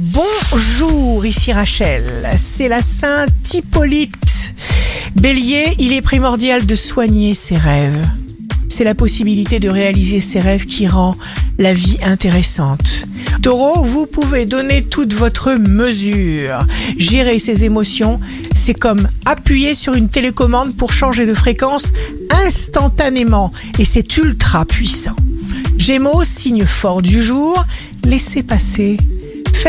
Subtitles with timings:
[0.00, 2.04] Bonjour, ici Rachel.
[2.36, 4.54] C'est la Sainte Hippolyte.
[5.16, 8.06] Bélier, il est primordial de soigner ses rêves.
[8.68, 11.16] C'est la possibilité de réaliser ses rêves qui rend
[11.58, 13.06] la vie intéressante.
[13.42, 16.64] Taureau, vous pouvez donner toute votre mesure.
[16.96, 18.20] Gérer ses émotions,
[18.54, 21.92] c'est comme appuyer sur une télécommande pour changer de fréquence
[22.30, 25.16] instantanément et c'est ultra puissant.
[25.76, 27.64] Gémeaux, signe fort du jour,
[28.04, 28.96] laissez passer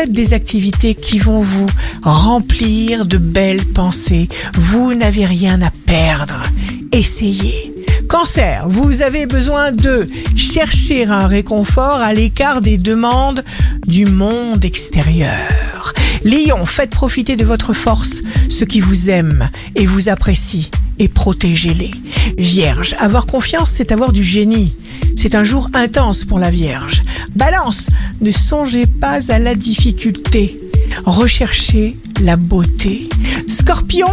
[0.00, 1.66] Faites des activités qui vont vous
[2.02, 4.30] remplir de belles pensées.
[4.56, 6.42] Vous n'avez rien à perdre.
[6.90, 7.74] Essayez.
[8.08, 13.44] Cancer, vous avez besoin de chercher un réconfort à l'écart des demandes
[13.86, 15.92] du monde extérieur.
[16.24, 21.90] Lion, faites profiter de votre force ceux qui vous aiment et vous apprécient et protégez-les.
[22.36, 24.76] Vierge, avoir confiance, c'est avoir du génie.
[25.16, 27.02] C'est un jour intense pour la Vierge.
[27.34, 27.88] Balance,
[28.20, 30.60] ne songez pas à la difficulté.
[31.06, 33.08] Recherchez la beauté.
[33.48, 34.12] Scorpion,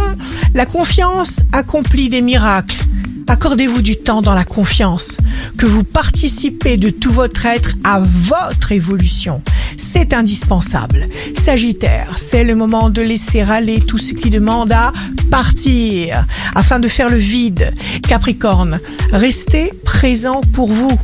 [0.54, 2.78] la confiance accomplit des miracles.
[3.28, 5.18] Accordez-vous du temps dans la confiance,
[5.58, 9.42] que vous participez de tout votre être à votre évolution.
[9.76, 11.06] C'est indispensable.
[11.36, 14.94] Sagittaire, c'est le moment de laisser aller tout ce qui demande à
[15.30, 17.74] partir, afin de faire le vide.
[18.08, 18.80] Capricorne,
[19.12, 20.98] restez présent pour vous.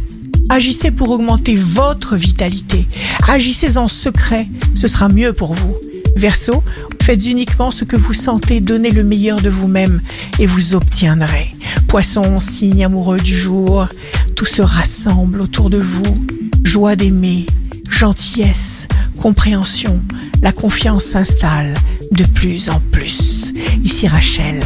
[0.48, 2.86] Agissez pour augmenter votre vitalité.
[3.28, 5.76] Agissez en secret, ce sera mieux pour vous.
[6.16, 6.62] Verseau,
[7.02, 10.00] faites uniquement ce que vous sentez, donnez le meilleur de vous-même
[10.38, 11.54] et vous obtiendrez.
[11.88, 13.88] Poisson, signe amoureux du jour,
[14.36, 16.24] tout se rassemble autour de vous.
[16.62, 17.46] Joie d'aimer,
[17.90, 18.88] gentillesse,
[19.20, 20.02] compréhension,
[20.42, 21.74] la confiance s'installe
[22.12, 23.52] de plus en plus.
[23.82, 24.62] Ici Rachel,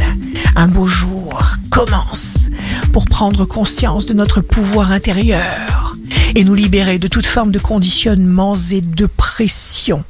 [0.55, 2.49] un beau jour commence
[2.91, 5.95] pour prendre conscience de notre pouvoir intérieur
[6.35, 10.03] et nous libérer de toute forme de conditionnements et de pression.